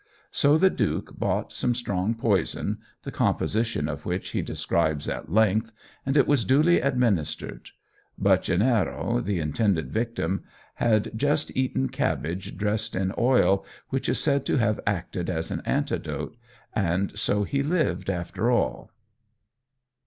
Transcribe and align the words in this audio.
So 0.31 0.57
the 0.57 0.71
duke 0.71 1.11
bought 1.19 1.53
some 1.53 1.75
strong 1.75 2.15
poison, 2.15 2.79
the 3.03 3.11
composition 3.11 3.87
of 3.87 4.03
which 4.03 4.29
he 4.31 4.41
describes 4.41 5.07
at 5.07 5.31
length, 5.31 5.71
and 6.07 6.17
it 6.17 6.25
was 6.25 6.43
duly 6.43 6.81
administered. 6.81 7.69
But 8.17 8.41
Gennaro, 8.41 9.19
the 9.19 9.37
intended 9.37 9.91
victim, 9.91 10.43
had 10.77 11.11
just 11.15 11.55
eaten 11.55 11.87
cabbage 11.89 12.57
dressed 12.57 12.95
in 12.95 13.13
oil, 13.15 13.63
which 13.89 14.09
is 14.09 14.17
said 14.17 14.43
to 14.47 14.57
have 14.57 14.79
acted 14.87 15.29
as 15.29 15.51
an 15.51 15.61
antidote, 15.67 16.35
and 16.73 17.15
so 17.15 17.43
he 17.43 17.61
lived 17.61 18.09
after 18.09 18.49
all. 18.49 18.89